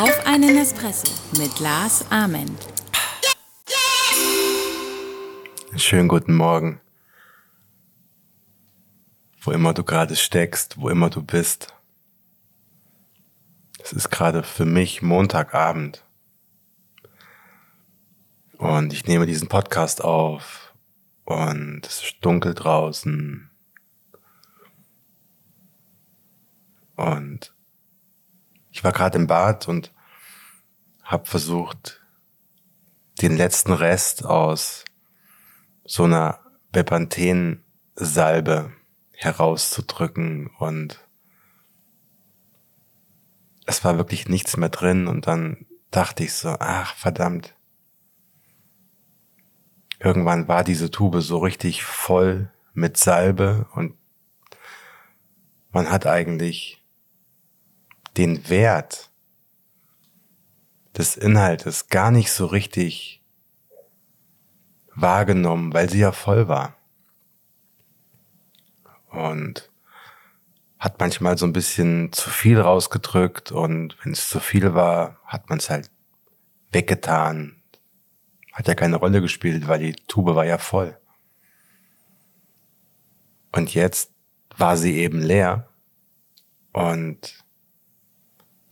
[0.00, 1.08] Auf einen Espresso
[1.38, 2.58] mit Lars Ament.
[5.76, 6.80] Schönen guten Morgen.
[9.40, 11.74] Wo immer du gerade steckst, wo immer du bist.
[13.82, 16.04] Es ist gerade für mich Montagabend.
[18.58, 20.72] Und ich nehme diesen Podcast auf
[21.24, 23.50] und es ist dunkel draußen.
[26.96, 27.54] Und
[28.70, 29.92] ich war gerade im Bad und
[31.02, 32.00] habe versucht,
[33.22, 34.84] den letzten Rest aus
[35.84, 36.40] so einer
[36.72, 38.72] Bepanthen-Salbe
[39.12, 41.00] herauszudrücken und
[43.66, 47.54] es war wirklich nichts mehr drin und dann dachte ich so, ach verdammt.
[50.00, 53.96] Irgendwann war diese Tube so richtig voll mit Salbe und
[55.70, 56.83] man hat eigentlich
[58.16, 59.10] den Wert
[60.96, 63.22] des Inhaltes gar nicht so richtig
[64.94, 66.76] wahrgenommen, weil sie ja voll war.
[69.10, 69.70] Und
[70.78, 75.48] hat manchmal so ein bisschen zu viel rausgedrückt und wenn es zu viel war, hat
[75.48, 75.90] man es halt
[76.72, 77.62] weggetan.
[78.52, 80.98] Hat ja keine Rolle gespielt, weil die Tube war ja voll.
[83.52, 84.12] Und jetzt
[84.56, 85.68] war sie eben leer
[86.72, 87.44] und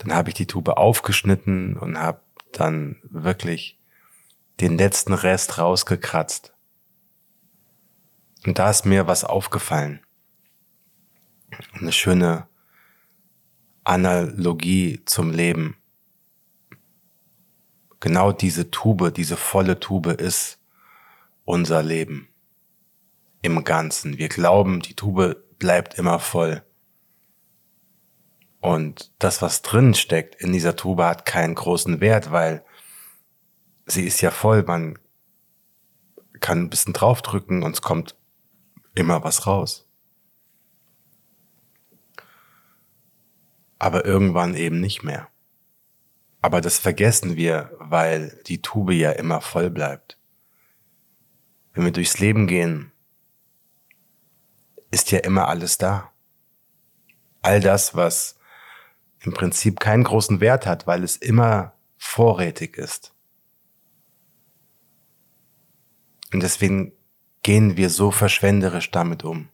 [0.02, 2.20] dann habe ich die Tube aufgeschnitten und habe
[2.52, 3.78] dann wirklich
[4.60, 6.52] den letzten Rest rausgekratzt.
[8.44, 10.00] Und da ist mir was aufgefallen.
[11.74, 12.48] Eine schöne
[13.84, 15.76] Analogie zum Leben.
[18.00, 20.58] Genau diese Tube, diese volle Tube ist
[21.44, 22.28] unser Leben.
[23.42, 24.18] Im Ganzen.
[24.18, 26.64] Wir glauben, die Tube bleibt immer voll.
[28.62, 32.64] Und das, was drin steckt in dieser Tube, hat keinen großen Wert, weil
[33.86, 34.62] sie ist ja voll.
[34.62, 35.00] Man
[36.38, 38.16] kann ein bisschen draufdrücken und es kommt
[38.94, 39.90] immer was raus.
[43.80, 45.26] Aber irgendwann eben nicht mehr.
[46.40, 50.20] Aber das vergessen wir, weil die Tube ja immer voll bleibt.
[51.72, 52.92] Wenn wir durchs Leben gehen,
[54.92, 56.12] ist ja immer alles da.
[57.40, 58.38] All das, was
[59.22, 63.14] im Prinzip keinen großen Wert hat, weil es immer vorrätig ist.
[66.32, 66.92] Und deswegen
[67.42, 69.48] gehen wir so verschwenderisch damit um.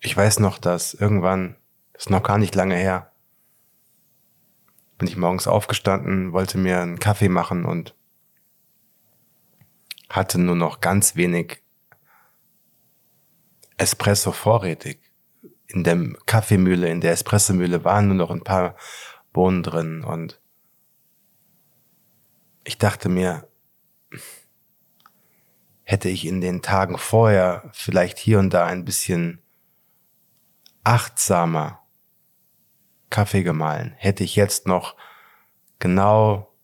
[0.00, 1.56] Ich weiß noch, dass irgendwann,
[1.92, 3.12] das ist noch gar nicht lange her,
[4.98, 7.94] bin ich morgens aufgestanden, wollte mir einen Kaffee machen und
[10.08, 11.63] hatte nur noch ganz wenig
[13.76, 15.00] Espresso vorrätig.
[15.66, 18.76] In der Kaffeemühle, in der Espressomühle waren nur noch ein paar
[19.32, 20.40] Bohnen drin und
[22.64, 23.48] ich dachte mir,
[25.82, 29.42] hätte ich in den Tagen vorher vielleicht hier und da ein bisschen
[30.82, 31.80] achtsamer
[33.10, 34.96] Kaffee gemahlen, hätte ich jetzt noch
[35.78, 36.54] genau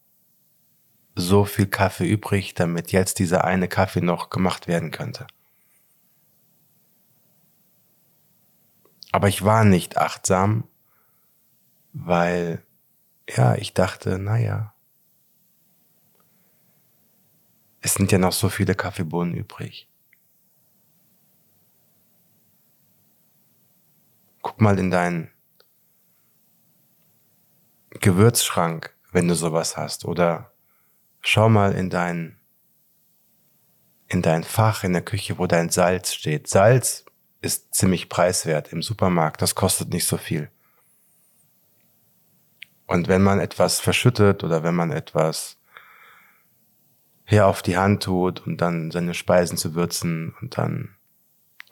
[1.14, 5.26] so viel Kaffee übrig, damit jetzt dieser eine Kaffee noch gemacht werden könnte.
[9.12, 10.68] Aber ich war nicht achtsam,
[11.92, 12.64] weil,
[13.28, 14.74] ja, ich dachte, naja,
[17.80, 19.88] es sind ja noch so viele Kaffeebohnen übrig.
[24.42, 25.30] Guck mal in deinen
[27.90, 30.52] Gewürzschrank, wenn du sowas hast, oder
[31.20, 32.38] schau mal in dein,
[34.08, 36.48] in dein Fach in der Küche, wo dein Salz steht.
[36.48, 37.04] Salz
[37.40, 39.40] ist ziemlich preiswert im Supermarkt.
[39.42, 40.50] Das kostet nicht so viel.
[42.86, 45.58] Und wenn man etwas verschüttet oder wenn man etwas
[47.24, 50.96] her auf die Hand tut und dann seine Speisen zu würzen und dann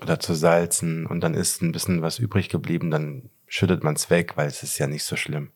[0.01, 4.11] oder zu salzen und dann ist ein bisschen was übrig geblieben, dann schüttet man es
[4.11, 5.51] weg, weil es ist ja nicht so schlimm.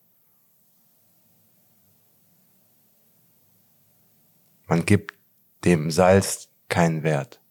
[4.66, 5.14] Man gibt
[5.64, 7.41] dem Salz keinen Wert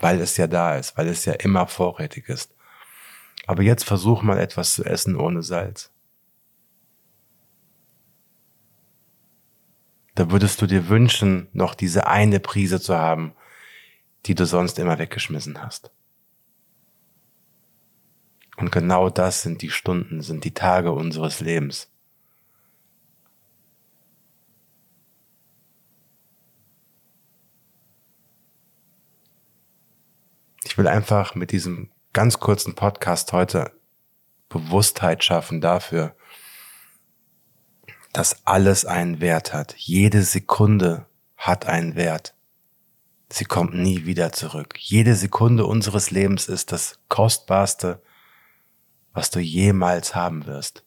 [0.00, 2.54] weil es ja da ist, weil es ja immer vorrätig ist.
[3.46, 5.92] Aber jetzt versuch mal etwas zu essen ohne Salz.
[10.14, 13.34] Da würdest du dir wünschen, noch diese eine Prise zu haben,
[14.24, 15.90] die du sonst immer weggeschmissen hast.
[18.56, 21.90] Und genau das sind die Stunden, sind die Tage unseres Lebens.
[30.76, 33.72] Ich will einfach mit diesem ganz kurzen Podcast heute
[34.50, 36.14] Bewusstheit schaffen dafür,
[38.12, 39.74] dass alles einen Wert hat.
[39.78, 41.06] Jede Sekunde
[41.38, 42.34] hat einen Wert.
[43.32, 44.74] Sie kommt nie wieder zurück.
[44.78, 48.02] Jede Sekunde unseres Lebens ist das Kostbarste,
[49.14, 50.84] was du jemals haben wirst.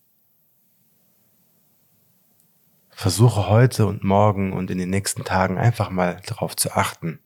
[2.92, 7.20] Versuche heute und morgen und in den nächsten Tagen einfach mal darauf zu achten.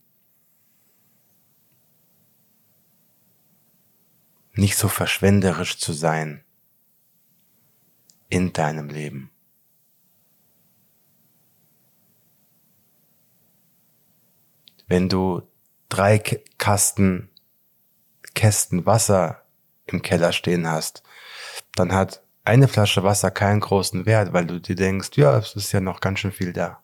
[4.56, 6.44] Nicht so verschwenderisch zu sein
[8.30, 9.34] in deinem Leben.
[14.94, 15.42] wenn du
[15.90, 16.20] drei
[16.60, 17.32] Kasten,
[18.36, 19.42] Kästen Wasser
[19.86, 21.02] im Keller stehen hast,
[21.74, 25.72] dann hat eine Flasche Wasser keinen großen Wert, weil du dir denkst, ja, es ist
[25.72, 26.84] ja noch ganz schön viel da.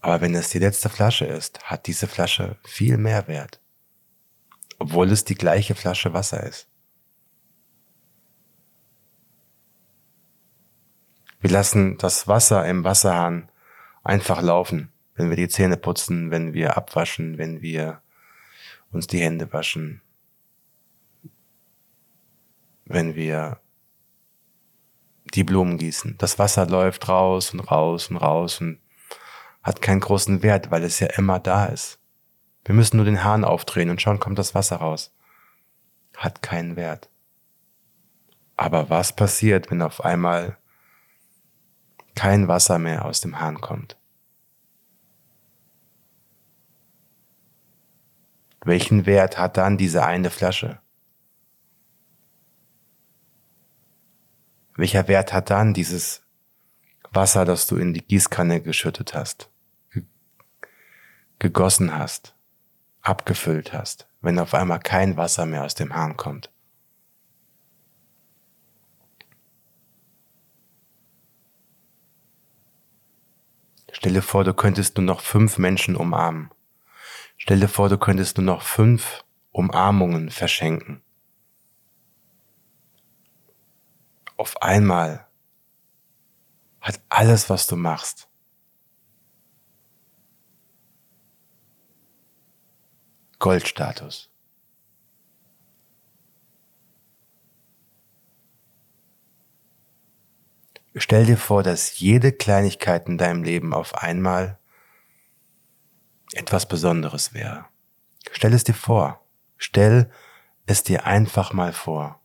[0.00, 3.58] Aber wenn es die letzte Flasche ist, hat diese Flasche viel mehr Wert.
[4.78, 6.68] Obwohl es die gleiche Flasche Wasser ist.
[11.40, 13.50] Wir lassen das Wasser im Wasserhahn
[14.02, 18.00] einfach laufen wenn wir die Zähne putzen, wenn wir abwaschen, wenn wir
[18.92, 20.00] uns die Hände waschen,
[22.84, 23.60] wenn wir
[25.34, 26.16] die Blumen gießen.
[26.18, 28.78] Das Wasser läuft raus und raus und raus und
[29.62, 31.98] hat keinen großen Wert, weil es ja immer da ist.
[32.68, 35.10] Wir müssen nur den Hahn aufdrehen und schon kommt das Wasser raus.
[36.14, 37.08] Hat keinen Wert.
[38.56, 40.58] Aber was passiert, wenn auf einmal
[42.14, 43.96] kein Wasser mehr aus dem Hahn kommt?
[48.62, 50.78] Welchen Wert hat dann diese eine Flasche?
[54.76, 56.20] Welcher Wert hat dann dieses
[57.12, 59.50] Wasser, das du in die Gießkanne geschüttet hast,
[61.38, 62.34] gegossen hast,
[63.08, 66.52] abgefüllt hast, wenn auf einmal kein Wasser mehr aus dem Hahn kommt?
[73.90, 76.50] Stelle vor, du könntest nur noch fünf Menschen umarmen.
[77.36, 81.02] Stell dir vor, du könntest nur noch fünf Umarmungen verschenken.
[84.36, 85.26] Auf einmal
[86.80, 88.27] hat alles, was du machst,
[93.38, 94.30] Goldstatus.
[100.96, 104.58] Stell dir vor, dass jede Kleinigkeit in deinem Leben auf einmal
[106.32, 107.66] etwas Besonderes wäre.
[108.32, 109.24] Stell es dir vor.
[109.56, 110.10] Stell
[110.66, 112.20] es dir einfach mal vor.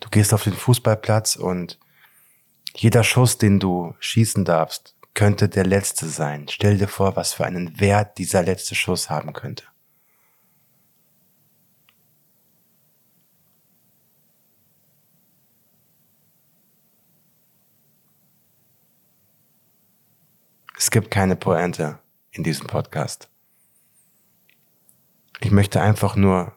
[0.00, 1.78] Du gehst auf den Fußballplatz und
[2.74, 6.46] jeder Schuss, den du schießen darfst, könnte der letzte sein.
[6.48, 9.64] Stell dir vor, was für einen Wert dieser letzte Schuss haben könnte.
[20.76, 21.98] Es gibt keine Pointe
[22.30, 23.28] in diesem Podcast.
[25.40, 26.56] Ich möchte einfach nur,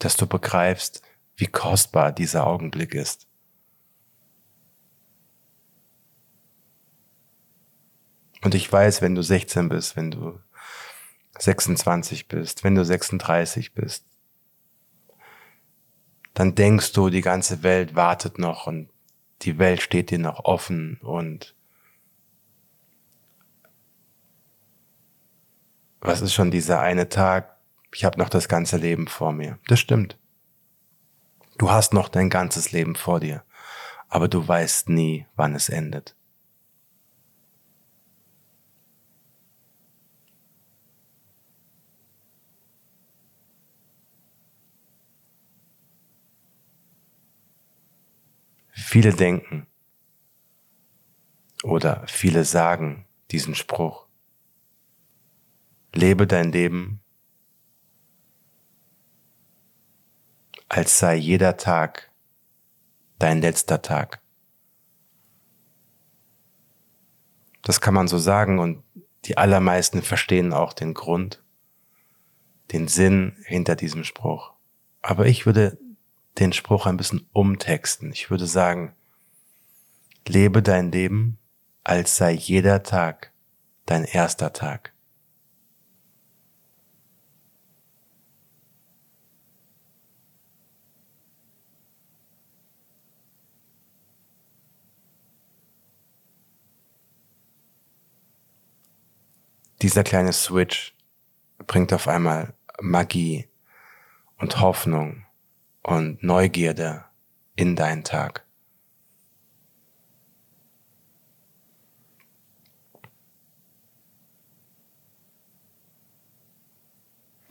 [0.00, 1.02] dass du begreifst,
[1.36, 3.28] wie kostbar dieser Augenblick ist.
[8.42, 10.38] Und ich weiß, wenn du 16 bist, wenn du
[11.38, 14.04] 26 bist, wenn du 36 bist,
[16.34, 18.88] dann denkst du, die ganze Welt wartet noch und
[19.42, 21.54] die Welt steht dir noch offen und
[26.00, 27.56] was ist schon dieser eine Tag?
[27.94, 29.58] Ich habe noch das ganze Leben vor mir.
[29.68, 30.18] Das stimmt.
[31.58, 33.44] Du hast noch dein ganzes Leben vor dir,
[34.08, 36.16] aber du weißt nie, wann es endet.
[48.92, 49.66] Viele denken
[51.62, 54.06] oder viele sagen diesen Spruch.
[55.94, 57.00] Lebe dein Leben,
[60.68, 62.12] als sei jeder Tag
[63.18, 64.20] dein letzter Tag.
[67.62, 68.84] Das kann man so sagen und
[69.24, 71.42] die allermeisten verstehen auch den Grund,
[72.72, 74.52] den Sinn hinter diesem Spruch.
[75.00, 75.78] Aber ich würde
[76.38, 78.12] den Spruch ein bisschen umtexten.
[78.12, 78.94] Ich würde sagen,
[80.26, 81.38] lebe dein Leben,
[81.84, 83.32] als sei jeder Tag
[83.86, 84.92] dein erster Tag.
[99.82, 100.94] dieser kleine Switch
[101.66, 103.48] bringt auf einmal Magie
[104.38, 105.24] und Hoffnung
[105.82, 107.04] und Neugierde
[107.56, 108.44] in deinen Tag.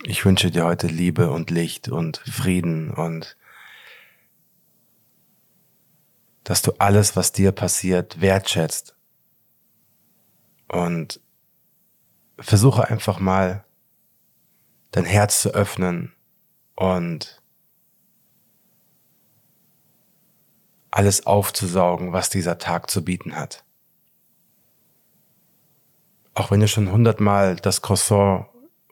[0.04, 3.38] Ich wünsche dir heute Liebe und Licht und Frieden und
[6.44, 8.96] dass du alles, was dir passiert, wertschätzt.
[10.68, 11.20] Und
[12.40, 13.64] versuche einfach mal
[14.92, 16.14] dein Herz zu öffnen
[16.76, 17.41] und
[20.92, 23.64] alles aufzusaugen, was dieser Tag zu bieten hat.
[26.34, 28.46] Auch wenn du schon hundertmal das Croissant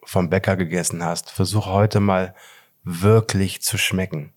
[0.04, 2.34] vom Bäcker gegessen hast, versuch heute mal
[2.82, 4.32] wirklich zu schmecken.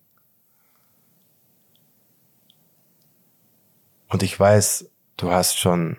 [4.10, 5.98] Und ich weiß, du hast schon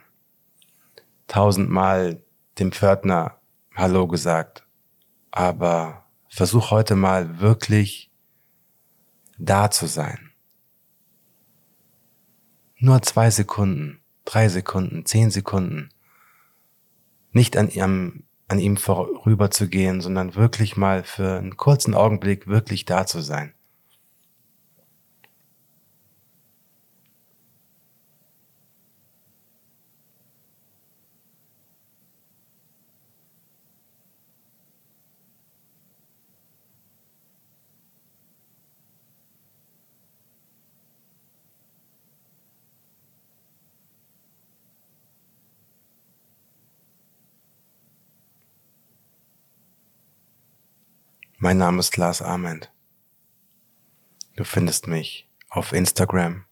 [1.26, 2.22] tausendmal
[2.58, 3.40] dem Pförtner
[3.74, 4.64] Hallo gesagt,
[5.32, 8.12] aber versuch heute mal wirklich
[9.36, 10.33] da zu sein.
[12.84, 15.88] Nur zwei Sekunden, drei Sekunden, zehn Sekunden.
[17.32, 22.46] Nicht an ihrem an ihm vorüber zu gehen, sondern wirklich mal für einen kurzen Augenblick
[22.46, 23.54] wirklich da zu sein.
[51.38, 52.72] Mein Name ist Lars Arment.
[54.36, 56.44] Du findest mich auf Instagram.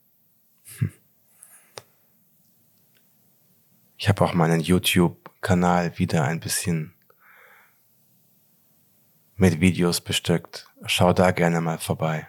[3.96, 6.94] Ich habe auch meinen YouTube-Kanal wieder ein bisschen
[9.36, 10.68] mit Videos bestückt.
[10.86, 12.28] Schau da gerne mal vorbei.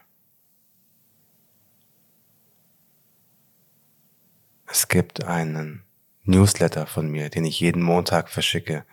[4.67, 5.83] Es gibt einen
[6.23, 8.85] Newsletter von mir, den ich jeden Montag verschicke,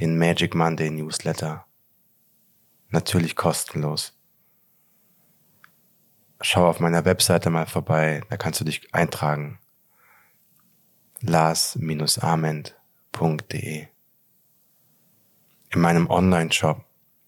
[0.00, 1.67] den Magic Monday Newsletter
[2.90, 4.14] natürlich kostenlos.
[6.40, 9.58] Schau auf meiner Webseite mal vorbei, da kannst du dich eintragen.
[11.20, 12.76] lars-ament.de
[15.70, 16.84] In meinem Online-Shop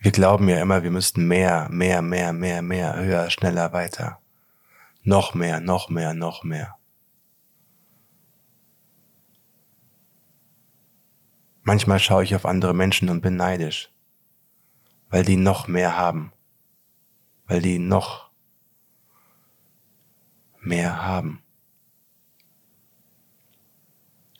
[0.00, 4.20] Wir glauben ja immer, wir müssten mehr, mehr, mehr, mehr, mehr, höher, schneller, weiter.
[5.02, 6.77] Noch mehr, noch mehr, noch mehr.
[11.68, 13.92] Manchmal schaue ich auf andere Menschen und bin neidisch,
[15.10, 16.32] weil die noch mehr haben,
[17.46, 18.30] weil die noch
[20.62, 21.42] mehr haben.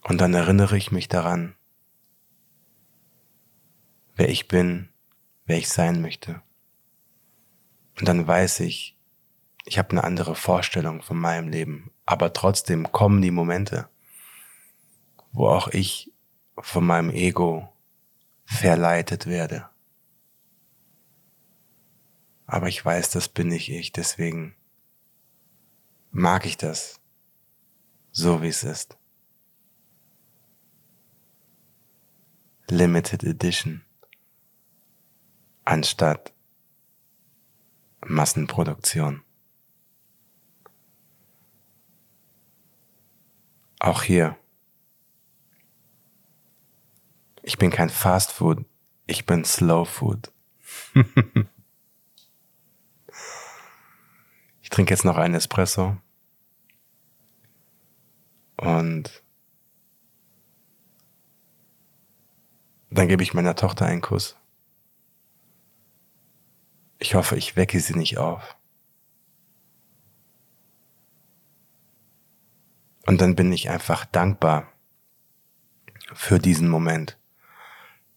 [0.04, 1.54] Und dann erinnere ich mich daran,
[4.16, 4.88] wer ich bin,
[5.44, 6.40] wer ich sein möchte.
[7.98, 8.96] Und dann weiß ich,
[9.66, 11.90] ich habe eine andere Vorstellung von meinem Leben.
[12.06, 13.86] Aber trotzdem kommen die Momente,
[15.32, 16.10] wo auch ich
[16.60, 17.72] von meinem Ego
[18.44, 19.68] verleitet werde.
[22.46, 24.54] Aber ich weiß, das bin nicht ich, deswegen
[26.10, 27.00] mag ich das
[28.10, 28.96] so, wie es ist.
[32.70, 33.84] Limited Edition
[35.64, 36.32] anstatt
[38.06, 39.22] Massenproduktion.
[43.78, 44.36] Auch hier
[47.42, 48.64] Ich bin kein Fast Food,
[49.06, 50.32] ich bin Slow Food.
[54.62, 55.96] ich trinke jetzt noch einen Espresso.
[58.56, 59.22] Und
[62.90, 64.36] dann gebe ich meiner Tochter einen Kuss.
[66.98, 68.56] Ich hoffe, ich wecke sie nicht auf.
[73.06, 74.72] Und dann bin ich einfach dankbar
[76.12, 77.17] für diesen Moment,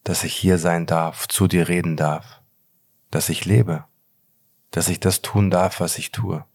[0.04, 2.42] dass ich hier sein darf, zu dir reden darf,
[3.12, 3.86] dass ich lebe,
[4.72, 6.46] dass ich das tun darf, was ich tue.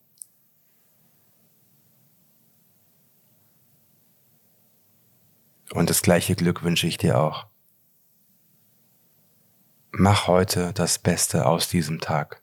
[5.72, 7.46] Und das gleiche Glück wünsche ich dir auch.
[9.90, 12.42] Mach heute das Beste aus diesem Tag.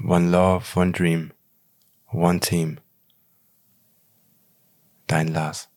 [0.00, 1.32] One love, one dream,
[2.10, 2.80] one team.
[5.12, 5.71] Dein Lars.